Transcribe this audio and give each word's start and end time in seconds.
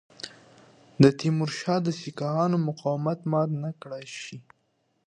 تیمورشاه 1.19 1.79
د 1.83 1.87
سیکهانو 2.01 2.57
مقاومت 2.67 3.19
مات 3.31 3.49
نه 3.63 3.71
کړای 3.81 4.05
شي. 4.21 4.37